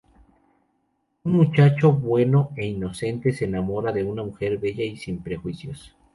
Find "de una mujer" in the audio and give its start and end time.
3.91-4.57